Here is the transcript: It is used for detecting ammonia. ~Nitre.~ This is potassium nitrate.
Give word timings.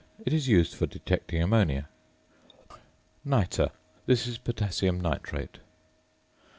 It 0.25 0.33
is 0.33 0.47
used 0.47 0.73
for 0.73 0.87
detecting 0.87 1.43
ammonia. 1.43 1.87
~Nitre.~ 3.23 3.69
This 4.07 4.25
is 4.25 4.39
potassium 4.39 4.99
nitrate. 4.99 5.59